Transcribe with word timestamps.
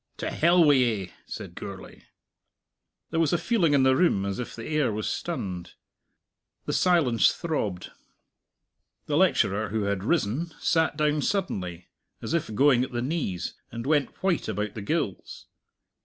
"To 0.17 0.31
hell 0.31 0.63
wi' 0.63 0.73
ye!" 0.73 1.13
said 1.27 1.53
Gourlay. 1.53 2.01
There 3.11 3.19
was 3.19 3.33
a 3.33 3.37
feeling 3.37 3.75
in 3.75 3.83
the 3.83 3.95
room 3.95 4.25
as 4.25 4.39
if 4.39 4.55
the 4.55 4.65
air 4.65 4.91
was 4.91 5.07
stunned. 5.07 5.75
The 6.65 6.73
silence 6.73 7.31
throbbed. 7.31 7.91
The 9.05 9.15
lecturer, 9.15 9.69
who 9.69 9.83
had 9.83 10.03
risen, 10.03 10.53
sat 10.59 10.97
down 10.97 11.21
suddenly 11.21 11.89
as 12.19 12.33
if 12.33 12.51
going 12.55 12.83
at 12.83 12.93
the 12.93 13.03
knees, 13.03 13.53
and 13.71 13.85
went 13.85 14.23
white 14.23 14.47
about 14.47 14.73
the 14.73 14.81
gills. 14.81 15.45